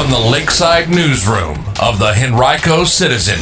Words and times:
from 0.00 0.10
the 0.10 0.30
Lakeside 0.30 0.88
Newsroom 0.88 1.58
of 1.78 1.98
the 1.98 2.14
Henrico 2.16 2.84
Citizen, 2.84 3.38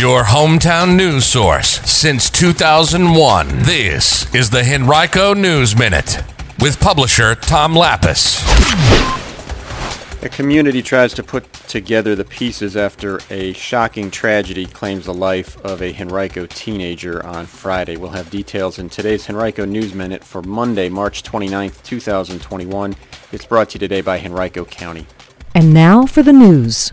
your 0.00 0.22
hometown 0.22 0.94
news 0.94 1.24
source 1.24 1.80
since 1.80 2.30
2001. 2.30 3.48
This 3.62 4.32
is 4.32 4.50
the 4.50 4.62
Henrico 4.62 5.34
News 5.34 5.76
Minute 5.76 6.22
with 6.60 6.78
publisher 6.78 7.34
Tom 7.34 7.74
Lappas. 7.74 8.40
A 10.22 10.28
community 10.28 10.80
tries 10.80 11.12
to 11.14 11.24
put 11.24 11.52
together 11.52 12.14
the 12.14 12.24
pieces 12.24 12.76
after 12.76 13.18
a 13.28 13.52
shocking 13.54 14.12
tragedy 14.12 14.66
claims 14.66 15.06
the 15.06 15.14
life 15.14 15.60
of 15.64 15.82
a 15.82 15.92
Henrico 16.00 16.46
teenager 16.46 17.26
on 17.26 17.46
Friday. 17.46 17.96
We'll 17.96 18.10
have 18.10 18.30
details 18.30 18.78
in 18.78 18.88
today's 18.90 19.28
Henrico 19.28 19.64
News 19.64 19.92
Minute 19.92 20.22
for 20.22 20.40
Monday, 20.42 20.88
March 20.88 21.24
29th, 21.24 21.82
2021. 21.82 22.94
It's 23.32 23.44
brought 23.44 23.70
to 23.70 23.74
you 23.74 23.80
today 23.80 24.02
by 24.02 24.20
Henrico 24.20 24.64
County. 24.64 25.04
And 25.56 25.72
now 25.72 26.04
for 26.04 26.24
the 26.24 26.32
news. 26.32 26.92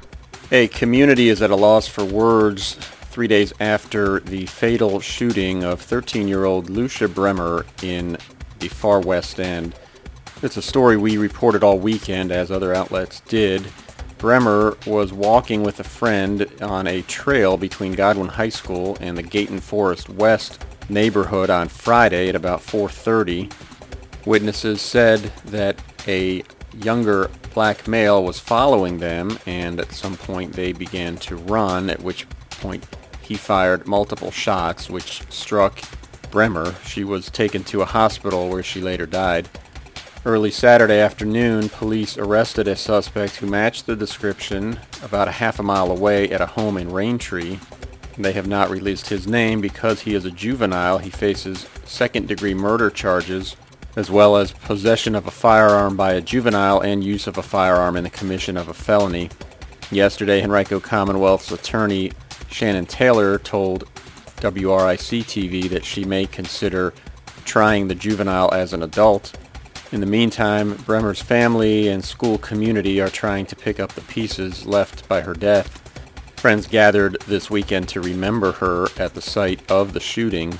A 0.51 0.67
community 0.67 1.29
is 1.29 1.41
at 1.41 1.49
a 1.49 1.55
loss 1.55 1.87
for 1.87 2.05
words 2.05 2.75
three 2.75 3.27
days 3.27 3.51
after 3.59 4.19
the 4.19 4.45
fatal 4.45 4.99
shooting 4.99 5.63
of 5.63 5.81
13-year-old 5.81 6.69
Lucia 6.69 7.07
Bremer 7.07 7.65
in 7.81 8.17
the 8.59 8.67
far 8.67 8.99
west 8.99 9.39
end. 9.39 9.73
It's 10.43 10.57
a 10.57 10.61
story 10.61 10.95
we 10.95 11.17
reported 11.17 11.63
all 11.63 11.79
weekend, 11.79 12.31
as 12.31 12.51
other 12.51 12.71
outlets 12.71 13.21
did. 13.21 13.65
Bremer 14.19 14.77
was 14.85 15.11
walking 15.11 15.63
with 15.63 15.79
a 15.79 15.83
friend 15.83 16.45
on 16.61 16.85
a 16.85 17.01
trail 17.01 17.57
between 17.57 17.93
Godwin 17.93 18.27
High 18.27 18.49
School 18.49 18.95
and 19.01 19.17
the 19.17 19.23
Gayton 19.23 19.59
Forest 19.59 20.07
West 20.07 20.63
neighborhood 20.87 21.49
on 21.49 21.67
Friday 21.67 22.29
at 22.29 22.35
about 22.35 22.61
4:30. 22.61 23.51
Witnesses 24.25 24.81
said 24.81 25.31
that 25.45 25.81
a 26.07 26.43
younger 26.73 27.29
black 27.53 27.87
male 27.87 28.23
was 28.23 28.39
following 28.39 28.99
them 28.99 29.37
and 29.45 29.79
at 29.79 29.91
some 29.91 30.15
point 30.15 30.53
they 30.53 30.71
began 30.71 31.17
to 31.17 31.35
run 31.35 31.89
at 31.89 32.01
which 32.01 32.27
point 32.49 32.85
he 33.21 33.35
fired 33.35 33.87
multiple 33.87 34.31
shots 34.31 34.89
which 34.89 35.21
struck 35.29 35.79
Bremer. 36.31 36.75
She 36.85 37.03
was 37.03 37.29
taken 37.29 37.63
to 37.65 37.81
a 37.81 37.85
hospital 37.85 38.49
where 38.49 38.63
she 38.63 38.81
later 38.81 39.05
died. 39.05 39.49
Early 40.23 40.51
Saturday 40.51 40.99
afternoon, 40.99 41.69
police 41.69 42.17
arrested 42.17 42.67
a 42.67 42.75
suspect 42.75 43.37
who 43.37 43.47
matched 43.47 43.85
the 43.85 43.95
description 43.95 44.79
about 45.03 45.27
a 45.27 45.31
half 45.31 45.59
a 45.59 45.63
mile 45.63 45.91
away 45.91 46.29
at 46.29 46.41
a 46.41 46.45
home 46.45 46.77
in 46.77 46.89
Raintree. 46.89 47.59
They 48.17 48.31
have 48.33 48.47
not 48.47 48.69
released 48.69 49.09
his 49.09 49.27
name 49.27 49.61
because 49.61 50.01
he 50.01 50.13
is 50.13 50.25
a 50.25 50.31
juvenile. 50.31 50.99
He 50.99 51.09
faces 51.09 51.67
second 51.85 52.27
degree 52.27 52.53
murder 52.53 52.89
charges 52.89 53.55
as 53.95 54.09
well 54.09 54.37
as 54.37 54.51
possession 54.51 55.15
of 55.15 55.27
a 55.27 55.31
firearm 55.31 55.95
by 55.95 56.13
a 56.13 56.21
juvenile 56.21 56.79
and 56.79 57.03
use 57.03 57.27
of 57.27 57.37
a 57.37 57.43
firearm 57.43 57.97
in 57.97 58.03
the 58.03 58.09
commission 58.09 58.57
of 58.57 58.67
a 58.69 58.73
felony. 58.73 59.29
Yesterday, 59.91 60.41
Henrico 60.41 60.79
Commonwealth's 60.79 61.51
attorney 61.51 62.11
Shannon 62.49 62.85
Taylor 62.85 63.37
told 63.39 63.85
WRIC 64.37 65.23
TV 65.23 65.69
that 65.69 65.85
she 65.85 66.03
may 66.03 66.25
consider 66.25 66.93
trying 67.45 67.87
the 67.87 67.95
juvenile 67.95 68.53
as 68.53 68.73
an 68.73 68.83
adult. 68.83 69.37
In 69.91 69.99
the 69.99 70.05
meantime, 70.05 70.75
Bremer's 70.85 71.21
family 71.21 71.89
and 71.89 72.03
school 72.03 72.37
community 72.37 73.01
are 73.01 73.09
trying 73.09 73.45
to 73.47 73.55
pick 73.55 73.79
up 73.79 73.91
the 73.93 74.01
pieces 74.01 74.65
left 74.65 75.07
by 75.09 75.21
her 75.21 75.33
death. 75.33 75.79
Friends 76.37 76.65
gathered 76.65 77.17
this 77.27 77.51
weekend 77.51 77.87
to 77.89 78.01
remember 78.01 78.53
her 78.53 78.87
at 78.97 79.13
the 79.13 79.21
site 79.21 79.69
of 79.69 79.93
the 79.93 79.99
shooting. 79.99 80.57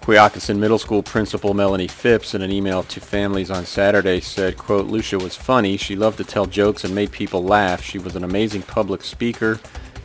Quioccasin 0.00 0.58
Middle 0.58 0.78
School 0.78 1.02
principal 1.02 1.52
Melanie 1.52 1.86
Phipps 1.86 2.34
in 2.34 2.40
an 2.40 2.50
email 2.50 2.82
to 2.84 3.00
families 3.00 3.50
on 3.50 3.66
Saturday 3.66 4.18
said, 4.20 4.56
quote, 4.56 4.86
Lucia 4.86 5.18
was 5.18 5.36
funny. 5.36 5.76
She 5.76 5.94
loved 5.94 6.16
to 6.16 6.24
tell 6.24 6.46
jokes 6.46 6.84
and 6.84 6.94
made 6.94 7.12
people 7.12 7.44
laugh. 7.44 7.82
She 7.82 7.98
was 7.98 8.16
an 8.16 8.24
amazing 8.24 8.62
public 8.62 9.04
speaker, 9.04 9.60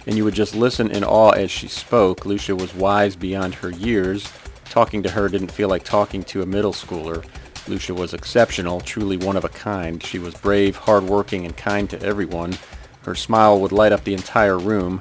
and 0.05 0.17
you 0.17 0.25
would 0.25 0.33
just 0.33 0.53
listen 0.53 0.91
in 0.91 1.05
awe 1.05 1.31
as 1.31 1.49
she 1.49 1.69
spoke. 1.69 2.25
Lucia 2.25 2.55
was 2.55 2.75
wise 2.75 3.16
beyond 3.16 3.55
her 3.55 3.71
years. 3.71 4.29
Talking 4.66 5.01
to 5.01 5.09
her 5.09 5.29
didn't 5.29 5.51
feel 5.51 5.69
like 5.69 5.83
talking 5.83 6.23
to 6.25 6.41
a 6.41 6.45
middle 6.45 6.73
schooler. 6.73 7.25
Lucia 7.67 7.94
was 7.94 8.13
exceptional, 8.13 8.81
truly 8.81 9.16
one 9.16 9.38
of 9.38 9.45
a 9.45 9.50
kind. 9.50 10.03
She 10.03 10.19
was 10.19 10.35
brave, 10.35 10.75
hardworking, 10.75 11.45
and 11.45 11.56
kind 11.56 11.89
to 11.89 12.01
everyone. 12.03 12.57
Her 13.03 13.16
smile 13.16 13.59
would 13.62 13.72
light 13.72 13.94
up 13.94 14.03
the 14.03 14.13
entire 14.13 14.59
room. 14.59 15.00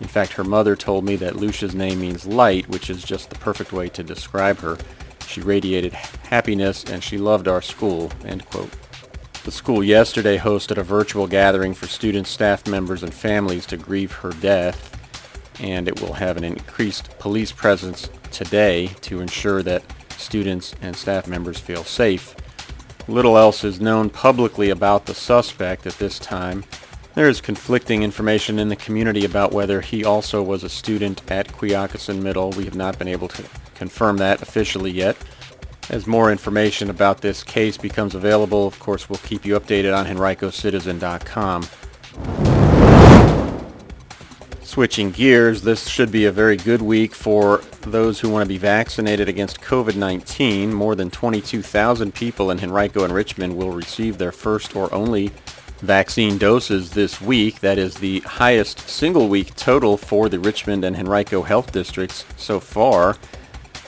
In 0.00 0.08
fact, 0.08 0.32
her 0.32 0.44
mother 0.44 0.76
told 0.76 1.04
me 1.04 1.16
that 1.16 1.36
Lucia's 1.36 1.74
name 1.74 2.00
means 2.00 2.26
light, 2.26 2.68
which 2.68 2.90
is 2.90 3.02
just 3.02 3.30
the 3.30 3.38
perfect 3.38 3.72
way 3.72 3.88
to 3.90 4.02
describe 4.02 4.58
her. 4.58 4.76
She 5.26 5.40
radiated 5.40 5.92
happiness 5.92 6.84
and 6.84 7.02
she 7.02 7.18
loved 7.18 7.48
our 7.48 7.62
school. 7.62 8.10
End 8.24 8.44
quote. 8.46 8.70
The 9.44 9.52
school 9.52 9.84
yesterday 9.84 10.38
hosted 10.38 10.76
a 10.76 10.82
virtual 10.82 11.26
gathering 11.26 11.72
for 11.72 11.86
students, 11.86 12.30
staff 12.30 12.66
members, 12.66 13.02
and 13.02 13.14
families 13.14 13.64
to 13.66 13.76
grieve 13.76 14.10
her 14.10 14.32
death, 14.32 14.92
and 15.60 15.86
it 15.86 16.00
will 16.00 16.14
have 16.14 16.36
an 16.36 16.42
increased 16.42 17.16
police 17.18 17.52
presence 17.52 18.10
today 18.32 18.88
to 19.02 19.20
ensure 19.20 19.62
that 19.62 19.84
students 20.18 20.74
and 20.82 20.96
staff 20.96 21.28
members 21.28 21.58
feel 21.58 21.84
safe. 21.84 22.34
Little 23.06 23.38
else 23.38 23.62
is 23.62 23.80
known 23.80 24.10
publicly 24.10 24.70
about 24.70 25.06
the 25.06 25.14
suspect 25.14 25.86
at 25.86 25.98
this 25.98 26.18
time. 26.18 26.64
There 27.16 27.30
is 27.30 27.40
conflicting 27.40 28.02
information 28.02 28.58
in 28.58 28.68
the 28.68 28.76
community 28.76 29.24
about 29.24 29.50
whether 29.50 29.80
he 29.80 30.04
also 30.04 30.42
was 30.42 30.62
a 30.62 30.68
student 30.68 31.22
at 31.30 31.48
Quioccasin 31.48 32.20
Middle. 32.20 32.50
We 32.50 32.66
have 32.66 32.74
not 32.74 32.98
been 32.98 33.08
able 33.08 33.28
to 33.28 33.42
confirm 33.74 34.18
that 34.18 34.42
officially 34.42 34.90
yet. 34.90 35.16
As 35.88 36.06
more 36.06 36.30
information 36.30 36.90
about 36.90 37.22
this 37.22 37.42
case 37.42 37.78
becomes 37.78 38.14
available, 38.14 38.66
of 38.66 38.78
course, 38.80 39.08
we'll 39.08 39.20
keep 39.20 39.46
you 39.46 39.58
updated 39.58 39.96
on 39.96 40.04
henricocitizen.com. 40.04 41.66
Switching 44.60 45.10
gears, 45.10 45.62
this 45.62 45.88
should 45.88 46.12
be 46.12 46.26
a 46.26 46.32
very 46.32 46.58
good 46.58 46.82
week 46.82 47.14
for 47.14 47.62
those 47.80 48.20
who 48.20 48.28
want 48.28 48.44
to 48.44 48.48
be 48.48 48.58
vaccinated 48.58 49.26
against 49.26 49.62
COVID-19. 49.62 50.70
More 50.70 50.94
than 50.94 51.10
22,000 51.10 52.12
people 52.14 52.50
in 52.50 52.62
Henrico 52.62 53.04
and 53.04 53.14
Richmond 53.14 53.56
will 53.56 53.72
receive 53.72 54.18
their 54.18 54.32
first 54.32 54.76
or 54.76 54.92
only 54.92 55.32
vaccine 55.78 56.38
doses 56.38 56.90
this 56.90 57.20
week. 57.20 57.60
That 57.60 57.78
is 57.78 57.94
the 57.96 58.20
highest 58.20 58.88
single 58.88 59.28
week 59.28 59.54
total 59.56 59.96
for 59.96 60.28
the 60.28 60.38
Richmond 60.38 60.84
and 60.84 60.96
Henrico 60.96 61.42
health 61.42 61.72
districts 61.72 62.24
so 62.36 62.60
far. 62.60 63.16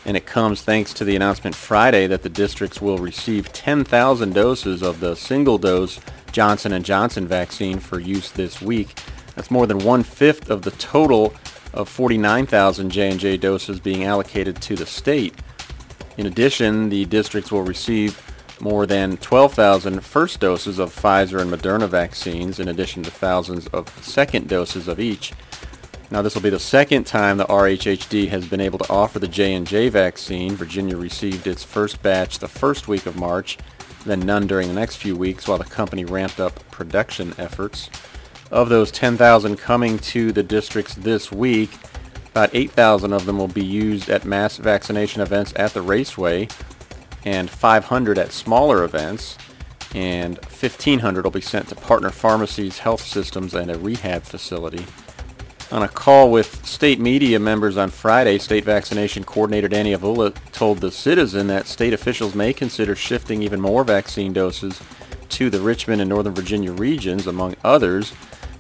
And 0.04 0.16
it 0.16 0.27
comes 0.27 0.62
thanks 0.62 0.94
to 0.94 1.04
the 1.04 1.16
announcement 1.16 1.54
Friday 1.54 2.06
that 2.06 2.22
the 2.22 2.28
districts 2.28 2.81
will 2.81 2.98
receive 2.98 3.53
10,000 3.53 4.34
doses 4.34 4.82
of 4.82 5.00
the 5.00 5.15
single 5.15 5.59
dose 5.59 6.00
Johnson 6.32 6.82
& 6.82 6.84
Johnson 6.84 7.27
vaccine 7.27 7.78
for 7.78 7.98
use 7.98 8.31
this 8.32 8.60
week. 8.60 8.98
That's 9.34 9.50
more 9.50 9.66
than 9.66 9.78
one-fifth 9.78 10.50
of 10.50 10.62
the 10.62 10.71
total 10.72 11.34
of 11.75 11.88
49,000 11.88 12.91
J&J 12.91 13.37
doses 13.38 13.81
being 13.81 14.04
allocated 14.04 14.60
to 14.62 14.77
the 14.77 14.87
state. 14.87 15.34
In 16.16 16.27
addition, 16.27 16.88
the 16.88 17.04
districts 17.04 17.53
will 17.53 17.62
receive 17.62 18.21
more 18.60 18.86
than 18.86 19.16
12,000 19.19 20.00
first 20.04 20.41
doses 20.41 20.78
of 20.78 20.94
Pfizer 20.94 21.41
and 21.41 21.50
Moderna 21.50 21.88
vaccines, 21.88 22.58
in 22.58 22.69
addition 22.69 23.02
to 23.02 23.10
thousands 23.10 23.66
of 23.69 23.88
second 24.04 24.48
doses 24.48 24.88
of 24.88 25.00
each. 25.00 25.32
Now, 26.10 26.22
this 26.22 26.34
will 26.34 26.42
be 26.42 26.50
the 26.50 26.58
second 26.58 27.06
time 27.06 27.36
the 27.36 27.44
RHHD 27.44 28.28
has 28.28 28.47
been 28.47 28.60
able 28.60 28.78
to 28.78 28.91
offer 28.91 29.18
the 29.18 29.28
J&J 29.28 29.91
vaccine. 29.91 30.56
Virginia 30.56 30.97
received 30.97 31.47
its 31.47 31.62
first 31.62 32.02
batch 32.02 32.38
the 32.38 32.48
first 32.48 32.88
week 32.88 33.04
of 33.04 33.16
March, 33.16 33.58
then 34.06 34.20
none 34.20 34.47
during 34.47 34.68
the 34.68 34.74
next 34.74 34.97
few 34.97 35.14
weeks 35.14 35.47
while 35.47 35.58
the 35.58 35.64
company 35.64 36.06
ramped 36.06 36.41
up 36.41 36.66
production 36.70 37.34
efforts. 37.36 37.91
Of 38.50 38.70
those 38.70 38.91
10,000 38.91 39.56
coming 39.56 39.98
to 39.98 40.32
the 40.32 40.42
districts 40.42 40.94
this 40.94 41.30
week, 41.30 41.70
about 42.30 42.54
8,000 42.54 43.12
of 43.12 43.26
them 43.26 43.36
will 43.36 43.48
be 43.48 43.64
used 43.64 44.08
at 44.08 44.24
mass 44.24 44.56
vaccination 44.56 45.20
events 45.20 45.52
at 45.56 45.74
the 45.74 45.82
raceway, 45.82 46.48
and 47.24 47.50
500 47.50 48.18
at 48.18 48.32
smaller 48.32 48.84
events, 48.84 49.36
and 49.94 50.36
1,500 50.36 51.24
will 51.24 51.30
be 51.30 51.40
sent 51.40 51.68
to 51.68 51.74
partner 51.74 52.10
pharmacies, 52.10 52.78
health 52.78 53.03
systems, 53.03 53.54
and 53.54 53.70
a 53.70 53.78
rehab 53.78 54.22
facility. 54.22 54.84
On 55.70 55.82
a 55.82 55.88
call 55.88 56.30
with 56.30 56.65
state 56.65 56.98
media 56.98 57.38
members 57.38 57.76
on 57.76 57.91
Friday, 57.91 58.38
State 58.38 58.65
Vaccination 58.65 59.22
Coordinator 59.22 59.68
Danny 59.68 59.94
Avula 59.94 60.34
told 60.53 60.78
the 60.78 60.91
Citizen 60.91 61.47
that 61.48 61.66
state 61.66 61.92
officials 61.92 62.34
may 62.34 62.54
consider 62.54 62.94
shifting 62.94 63.42
even 63.42 63.60
more 63.60 63.84
vaccine 63.84 64.32
doses 64.32 64.80
to 65.28 65.50
the 65.50 65.60
Richmond 65.60 66.00
and 66.00 66.09
Northern 66.09 66.34
Virginia 66.34 66.72
regions, 66.72 67.26
among 67.26 67.54
others, 67.62 68.12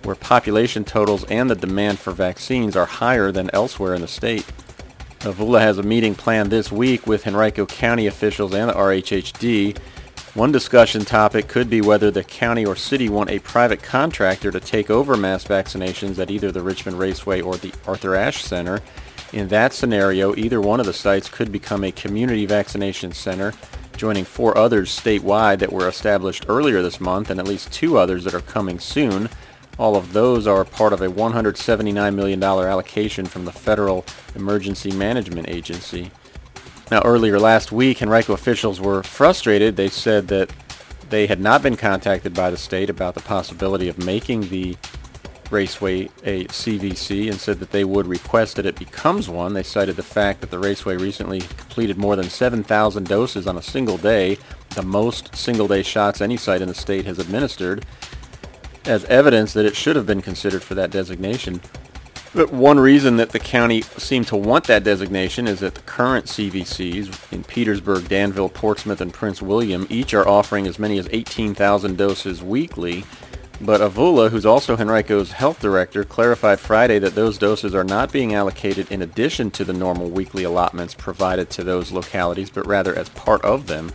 where 0.02 0.14
population 0.14 0.84
totals 0.84 1.24
and 1.24 1.48
the 1.48 1.54
demand 1.54 1.98
for 1.98 2.12
vaccines 2.12 2.76
are 2.76 2.84
higher 2.84 3.32
than 3.32 3.48
elsewhere 3.54 3.94
in 3.94 4.02
the 4.02 4.08
state. 4.08 4.44
Uh, 5.20 5.32
Avula 5.32 5.60
has 5.60 5.78
a 5.78 5.82
meeting 5.82 6.14
planned 6.14 6.50
this 6.50 6.70
week 6.70 7.06
with 7.06 7.26
Henrico 7.26 7.66
County 7.66 8.06
officials 8.06 8.54
and 8.54 8.70
the 8.70 8.74
RHHD. 8.74 9.76
One 10.34 10.52
discussion 10.52 11.04
topic 11.04 11.48
could 11.48 11.68
be 11.68 11.80
whether 11.80 12.10
the 12.12 12.22
county 12.22 12.64
or 12.64 12.76
city 12.76 13.08
want 13.08 13.30
a 13.30 13.40
private 13.40 13.82
contractor 13.82 14.52
to 14.52 14.60
take 14.60 14.90
over 14.90 15.16
mass 15.16 15.44
vaccinations 15.44 16.20
at 16.20 16.30
either 16.30 16.52
the 16.52 16.62
Richmond 16.62 16.98
Raceway 16.98 17.40
or 17.40 17.56
the 17.56 17.72
Arthur 17.86 18.14
Ashe 18.14 18.44
Center. 18.44 18.80
In 19.32 19.48
that 19.48 19.72
scenario, 19.72 20.36
either 20.36 20.60
one 20.60 20.78
of 20.78 20.86
the 20.86 20.92
sites 20.92 21.28
could 21.28 21.50
become 21.50 21.82
a 21.82 21.90
community 21.90 22.46
vaccination 22.46 23.10
center, 23.12 23.52
joining 23.96 24.24
four 24.24 24.56
others 24.56 24.96
statewide 24.96 25.58
that 25.58 25.72
were 25.72 25.88
established 25.88 26.46
earlier 26.48 26.80
this 26.80 27.00
month 27.00 27.30
and 27.30 27.40
at 27.40 27.48
least 27.48 27.72
two 27.72 27.98
others 27.98 28.22
that 28.22 28.34
are 28.34 28.40
coming 28.42 28.78
soon. 28.78 29.28
All 29.78 29.94
of 29.94 30.12
those 30.12 30.46
are 30.46 30.64
part 30.64 30.92
of 30.92 31.00
a 31.00 31.08
$179 31.08 32.14
million 32.14 32.42
allocation 32.42 33.26
from 33.26 33.44
the 33.44 33.52
Federal 33.52 34.04
Emergency 34.34 34.90
Management 34.90 35.48
Agency. 35.48 36.10
Now, 36.90 37.02
earlier 37.04 37.38
last 37.38 37.70
week, 37.70 38.02
Henrico 38.02 38.32
officials 38.32 38.80
were 38.80 39.02
frustrated. 39.02 39.76
They 39.76 39.88
said 39.88 40.28
that 40.28 40.50
they 41.10 41.26
had 41.26 41.40
not 41.40 41.62
been 41.62 41.76
contacted 41.76 42.34
by 42.34 42.50
the 42.50 42.56
state 42.56 42.90
about 42.90 43.14
the 43.14 43.20
possibility 43.20 43.88
of 43.88 44.04
making 44.04 44.48
the 44.48 44.76
raceway 45.50 46.10
a 46.24 46.44
CVC 46.46 47.30
and 47.30 47.40
said 47.40 47.58
that 47.60 47.70
they 47.70 47.84
would 47.84 48.06
request 48.06 48.56
that 48.56 48.66
it 48.66 48.78
becomes 48.78 49.28
one. 49.28 49.54
They 49.54 49.62
cited 49.62 49.96
the 49.96 50.02
fact 50.02 50.40
that 50.40 50.50
the 50.50 50.58
raceway 50.58 50.96
recently 50.96 51.40
completed 51.40 51.96
more 51.96 52.16
than 52.16 52.28
7,000 52.28 53.06
doses 53.06 53.46
on 53.46 53.56
a 53.56 53.62
single 53.62 53.96
day, 53.96 54.38
the 54.74 54.82
most 54.82 55.34
single-day 55.34 55.82
shots 55.82 56.20
any 56.20 56.36
site 56.36 56.60
in 56.60 56.68
the 56.68 56.74
state 56.74 57.06
has 57.06 57.18
administered, 57.18 57.86
as 58.88 59.04
evidence 59.04 59.52
that 59.52 59.66
it 59.66 59.76
should 59.76 59.96
have 59.96 60.06
been 60.06 60.22
considered 60.22 60.62
for 60.62 60.74
that 60.74 60.90
designation. 60.90 61.60
But 62.34 62.52
one 62.52 62.78
reason 62.78 63.16
that 63.16 63.30
the 63.30 63.38
county 63.38 63.82
seemed 63.82 64.26
to 64.28 64.36
want 64.36 64.66
that 64.66 64.84
designation 64.84 65.46
is 65.46 65.60
that 65.60 65.74
the 65.74 65.80
current 65.82 66.26
CVCs 66.26 67.32
in 67.32 67.42
Petersburg, 67.44 68.08
Danville, 68.08 68.50
Portsmouth, 68.50 69.00
and 69.00 69.12
Prince 69.12 69.40
William 69.40 69.86
each 69.88 70.12
are 70.12 70.28
offering 70.28 70.66
as 70.66 70.78
many 70.78 70.98
as 70.98 71.08
18,000 71.10 71.96
doses 71.96 72.42
weekly, 72.42 73.04
but 73.60 73.80
Avula, 73.80 74.30
who's 74.30 74.46
also 74.46 74.76
Henrico's 74.76 75.32
health 75.32 75.58
director, 75.60 76.04
clarified 76.04 76.60
Friday 76.60 76.98
that 77.00 77.14
those 77.14 77.38
doses 77.38 77.74
are 77.74 77.82
not 77.82 78.12
being 78.12 78.34
allocated 78.34 78.92
in 78.92 79.02
addition 79.02 79.50
to 79.52 79.64
the 79.64 79.72
normal 79.72 80.08
weekly 80.08 80.44
allotments 80.44 80.94
provided 80.94 81.50
to 81.50 81.64
those 81.64 81.90
localities, 81.90 82.50
but 82.50 82.66
rather 82.66 82.94
as 82.94 83.08
part 83.10 83.42
of 83.42 83.66
them. 83.66 83.90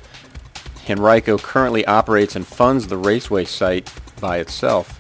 Henrico 0.90 1.38
currently 1.38 1.86
operates 1.86 2.36
and 2.36 2.46
funds 2.46 2.88
the 2.88 2.98
raceway 2.98 3.46
site 3.46 3.90
by 4.20 4.38
itself. 4.38 5.00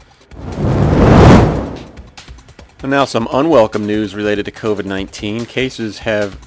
And 2.81 2.91
now 2.91 3.05
some 3.05 3.27
unwelcome 3.31 3.87
news 3.87 4.13
related 4.13 4.45
to 4.45 4.51
COVID-19. 4.51 5.47
Cases 5.47 5.99
have 5.99 6.37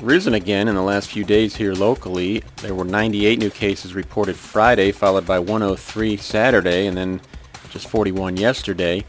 risen 0.00 0.34
again 0.34 0.68
in 0.68 0.74
the 0.74 0.82
last 0.82 1.10
few 1.10 1.24
days 1.24 1.56
here 1.56 1.72
locally. 1.72 2.42
There 2.56 2.74
were 2.74 2.84
98 2.84 3.38
new 3.38 3.50
cases 3.50 3.94
reported 3.94 4.36
Friday, 4.36 4.92
followed 4.92 5.26
by 5.26 5.38
103 5.38 6.16
Saturday, 6.18 6.86
and 6.86 6.96
then 6.96 7.20
just 7.70 7.88
41 7.88 8.36
yesterday. 8.36 9.04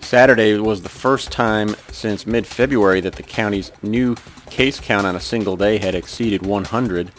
Saturday 0.00 0.58
was 0.58 0.82
the 0.82 0.88
first 0.88 1.32
time 1.32 1.74
since 1.90 2.26
mid-February 2.26 3.00
that 3.00 3.14
the 3.14 3.22
county's 3.22 3.72
new 3.82 4.14
case 4.50 4.80
count 4.80 5.06
on 5.06 5.16
a 5.16 5.20
single 5.20 5.56
day 5.56 5.78
had 5.78 5.94
exceeded 5.94 6.44
100. 6.46 7.10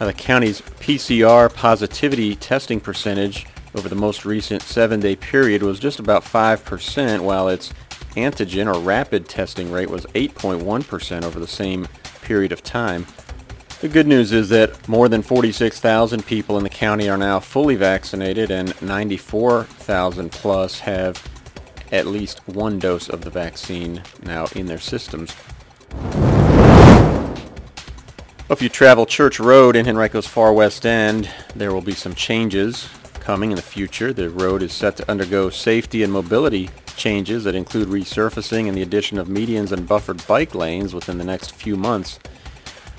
Now, 0.00 0.06
the 0.06 0.12
county's 0.12 0.60
PCR 0.60 1.52
positivity 1.52 2.34
testing 2.34 2.80
percentage 2.80 3.46
over 3.74 3.88
the 3.88 3.94
most 3.94 4.24
recent 4.24 4.62
seven-day 4.62 5.16
period 5.16 5.62
was 5.62 5.80
just 5.80 5.98
about 5.98 6.24
5%, 6.24 7.20
while 7.20 7.48
its 7.48 7.72
antigen 8.16 8.72
or 8.72 8.78
rapid 8.78 9.28
testing 9.28 9.72
rate 9.72 9.90
was 9.90 10.06
8.1% 10.06 11.24
over 11.24 11.40
the 11.40 11.46
same 11.46 11.88
period 12.22 12.52
of 12.52 12.62
time. 12.62 13.06
The 13.80 13.88
good 13.88 14.06
news 14.06 14.32
is 14.32 14.48
that 14.50 14.88
more 14.88 15.08
than 15.08 15.22
46,000 15.22 16.24
people 16.24 16.56
in 16.56 16.62
the 16.62 16.70
county 16.70 17.08
are 17.08 17.18
now 17.18 17.40
fully 17.40 17.74
vaccinated 17.74 18.50
and 18.50 18.80
94,000 18.80 20.30
plus 20.30 20.78
have 20.80 21.22
at 21.92 22.06
least 22.06 22.46
one 22.48 22.78
dose 22.78 23.08
of 23.08 23.22
the 23.22 23.30
vaccine 23.30 24.02
now 24.22 24.46
in 24.54 24.66
their 24.66 24.78
systems. 24.78 25.34
If 28.48 28.62
you 28.62 28.68
travel 28.68 29.04
Church 29.04 29.40
Road 29.40 29.74
in 29.74 29.84
Henrico's 29.84 30.26
far 30.26 30.52
west 30.52 30.86
end, 30.86 31.28
there 31.54 31.74
will 31.74 31.80
be 31.80 31.94
some 31.94 32.14
changes 32.14 32.88
coming 33.24 33.50
in 33.50 33.56
the 33.56 33.62
future. 33.62 34.12
The 34.12 34.28
road 34.28 34.62
is 34.62 34.72
set 34.72 34.98
to 34.98 35.10
undergo 35.10 35.48
safety 35.48 36.02
and 36.02 36.12
mobility 36.12 36.68
changes 36.94 37.42
that 37.44 37.54
include 37.54 37.88
resurfacing 37.88 38.68
and 38.68 38.76
the 38.76 38.82
addition 38.82 39.18
of 39.18 39.28
medians 39.28 39.72
and 39.72 39.88
buffered 39.88 40.24
bike 40.26 40.54
lanes 40.54 40.94
within 40.94 41.16
the 41.16 41.24
next 41.24 41.54
few 41.54 41.74
months. 41.74 42.20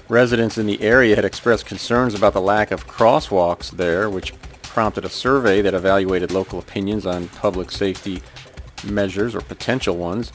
Residents 0.10 0.58
in 0.58 0.66
the 0.66 0.82
area 0.82 1.16
had 1.16 1.26
expressed 1.26 1.68
concerns 1.68 2.16
about 2.16 2.34
the 2.34 2.42
lack 2.42 2.72
of 2.72 2.88
crosswalks 2.88 3.70
there, 3.70 4.10
which 4.10 4.34
prompted 4.64 5.06
a 5.06 5.10
survey 5.10 5.62
that 5.62 5.76
evaluated 5.76 6.32
local 6.32 6.58
opinions 6.58 7.06
on 7.06 7.28
public 7.30 7.70
safety 7.70 8.24
measures 8.84 9.36
or 9.36 9.42
potential 9.42 9.96
ones. 9.96 10.34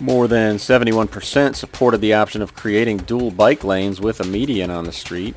More 0.00 0.28
than 0.28 0.56
71% 0.56 1.56
supported 1.56 2.02
the 2.02 2.12
option 2.12 2.42
of 2.42 2.54
creating 2.54 2.98
dual 2.98 3.30
bike 3.30 3.64
lanes 3.64 4.02
with 4.02 4.20
a 4.20 4.24
median 4.24 4.70
on 4.70 4.84
the 4.84 4.92
street. 4.92 5.34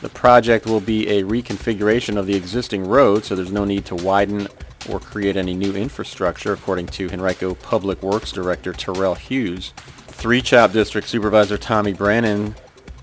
The 0.00 0.08
project 0.10 0.66
will 0.66 0.80
be 0.80 1.08
a 1.08 1.22
reconfiguration 1.22 2.16
of 2.16 2.26
the 2.26 2.34
existing 2.34 2.86
road, 2.86 3.24
so 3.24 3.34
there's 3.34 3.52
no 3.52 3.64
need 3.64 3.84
to 3.86 3.94
widen 3.94 4.48
or 4.88 5.00
create 5.00 5.36
any 5.36 5.54
new 5.54 5.74
infrastructure, 5.74 6.52
according 6.52 6.86
to 6.88 7.10
Henrico 7.10 7.54
Public 7.54 8.02
Works 8.02 8.32
Director 8.32 8.72
Terrell 8.72 9.14
Hughes. 9.14 9.72
Three 10.08 10.42
Chopt 10.42 10.72
District 10.72 11.08
Supervisor 11.08 11.58
Tommy 11.58 11.94
Branin 11.94 12.54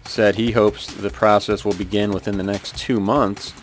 said 0.05 0.35
he 0.35 0.51
hopes 0.51 0.87
the 0.87 1.09
process 1.09 1.63
will 1.63 1.73
begin 1.73 2.11
within 2.11 2.37
the 2.37 2.43
next 2.43 2.77
two 2.77 2.99
months. 2.99 3.53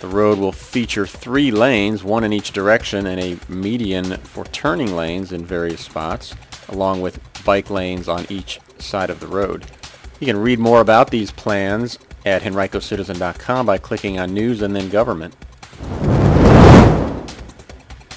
The 0.00 0.08
road 0.08 0.38
will 0.38 0.52
feature 0.52 1.06
three 1.06 1.50
lanes, 1.50 2.02
one 2.02 2.24
in 2.24 2.32
each 2.32 2.52
direction, 2.52 3.06
and 3.06 3.20
a 3.20 3.38
median 3.48 4.16
for 4.18 4.44
turning 4.46 4.96
lanes 4.96 5.32
in 5.32 5.44
various 5.44 5.80
spots, 5.80 6.34
along 6.68 7.02
with 7.02 7.20
bike 7.44 7.70
lanes 7.70 8.08
on 8.08 8.26
each 8.28 8.60
side 8.78 9.10
of 9.10 9.20
the 9.20 9.26
road. 9.26 9.64
You 10.20 10.26
can 10.26 10.38
read 10.38 10.58
more 10.58 10.80
about 10.80 11.10
these 11.10 11.30
plans 11.30 11.98
at 12.24 12.42
henricocitizen.com 12.42 13.66
by 13.66 13.78
clicking 13.78 14.18
on 14.18 14.34
News 14.34 14.62
and 14.62 14.74
then 14.74 14.88
Government. 14.88 15.34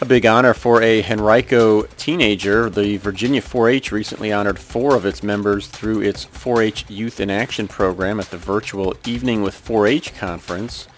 A 0.02 0.06
big 0.06 0.26
honor 0.26 0.54
for 0.54 0.82
a 0.82 1.02
Henrico 1.04 1.84
teenager. 1.98 2.70
The 2.70 2.98
Virginia 2.98 3.42
4-H 3.42 3.94
recently 3.94 4.32
honored 4.34 4.60
four 4.60 4.94
of 4.96 5.06
its 5.06 5.24
members 5.24 5.68
through 5.68 6.02
its 6.02 6.26
4-H 6.26 6.90
Youth 6.90 7.22
in 7.22 7.30
Action 7.30 7.68
program 7.68 8.20
at 8.20 8.30
the 8.30 8.38
virtual 8.38 8.94
Evening 9.06 9.42
with 9.42 9.56
4-H 9.56 10.14
conference. 10.16 10.90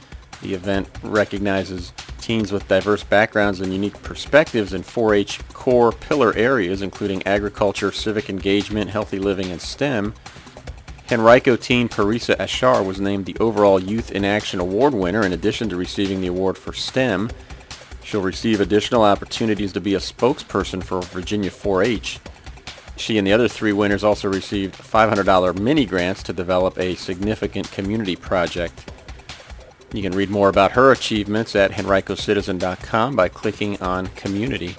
The 0.41 0.55
event 0.55 0.89
recognizes 1.03 1.93
teens 2.19 2.51
with 2.51 2.67
diverse 2.67 3.03
backgrounds 3.03 3.61
and 3.61 3.71
unique 3.71 4.01
perspectives 4.01 4.73
in 4.73 4.81
4-H 4.81 5.47
core 5.53 5.91
pillar 5.91 6.33
areas, 6.35 6.81
including 6.81 7.25
agriculture, 7.27 7.91
civic 7.91 8.29
engagement, 8.29 8.89
healthy 8.89 9.19
living, 9.19 9.51
and 9.51 9.61
STEM. 9.61 10.15
Henrico 11.09 11.55
teen 11.55 11.87
Parisa 11.87 12.37
Ashar 12.37 12.83
was 12.83 12.99
named 12.99 13.25
the 13.25 13.37
overall 13.39 13.81
Youth 13.81 14.11
in 14.11 14.25
Action 14.25 14.59
Award 14.59 14.93
winner 14.93 15.25
in 15.25 15.31
addition 15.31 15.69
to 15.69 15.77
receiving 15.77 16.19
the 16.19 16.27
award 16.27 16.57
for 16.57 16.73
STEM. 16.73 17.29
She'll 18.03 18.21
receive 18.21 18.59
additional 18.59 19.03
opportunities 19.03 19.71
to 19.73 19.81
be 19.81 19.95
a 19.95 19.99
spokesperson 19.99 20.83
for 20.83 21.01
Virginia 21.01 21.49
4-H. 21.49 22.19
She 22.97 23.17
and 23.17 23.25
the 23.25 23.31
other 23.31 23.47
three 23.47 23.71
winners 23.71 24.03
also 24.03 24.27
received 24.27 24.75
$500 24.75 25.59
mini 25.59 25.85
grants 25.85 26.23
to 26.23 26.33
develop 26.33 26.77
a 26.77 26.95
significant 26.95 27.71
community 27.71 28.17
project. 28.17 28.91
You 29.93 30.01
can 30.01 30.13
read 30.13 30.29
more 30.29 30.49
about 30.49 30.73
her 30.73 30.91
achievements 30.91 31.55
at 31.55 31.71
henricocitizen.com 31.71 33.15
by 33.15 33.29
clicking 33.29 33.81
on 33.81 34.07
Community. 34.07 34.75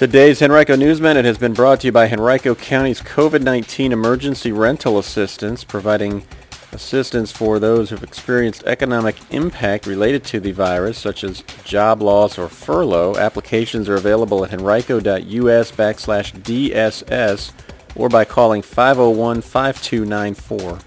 Today's 0.00 0.40
Henrico 0.40 0.76
News 0.76 0.98
Minute 0.98 1.26
has 1.26 1.36
been 1.36 1.52
brought 1.52 1.80
to 1.80 1.88
you 1.88 1.92
by 1.92 2.10
Henrico 2.10 2.54
County's 2.54 3.02
COVID-19 3.02 3.90
Emergency 3.90 4.50
Rental 4.50 4.98
Assistance, 4.98 5.62
providing 5.62 6.24
assistance 6.72 7.30
for 7.30 7.58
those 7.58 7.90
who've 7.90 8.02
experienced 8.02 8.64
economic 8.64 9.16
impact 9.30 9.86
related 9.86 10.24
to 10.24 10.40
the 10.40 10.52
virus, 10.52 10.96
such 10.96 11.22
as 11.22 11.42
job 11.64 12.00
loss 12.00 12.38
or 12.38 12.48
furlough. 12.48 13.14
Applications 13.16 13.90
are 13.90 13.96
available 13.96 14.42
at 14.42 14.54
henrico.us 14.54 15.72
backslash 15.72 16.32
DSS 16.32 17.52
or 17.94 18.08
by 18.08 18.24
calling 18.24 18.62
501-5294. 18.62 20.80